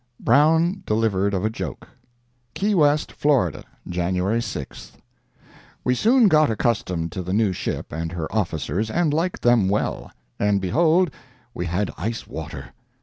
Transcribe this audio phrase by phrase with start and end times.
[0.19, 1.87] BROWN DELIVERED OF A JOKE:
[2.55, 8.89] KEY WEST (Florida), January 6th.—We soon got accustomed to the new ship and her officers,
[8.89, 10.11] and liked them well.
[10.39, 11.11] And, behold,
[11.53, 12.73] we had ice water!